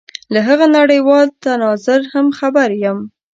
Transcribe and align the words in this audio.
له 0.33 0.39
هغه 0.47 0.65
نړېوال 0.77 1.27
تناظر 1.43 2.01
هم 2.13 2.27
خبر 2.39 2.69
یم. 2.83 2.99